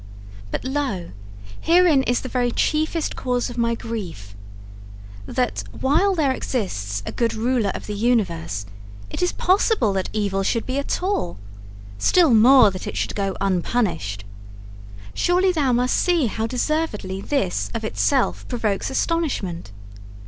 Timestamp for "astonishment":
18.89-19.71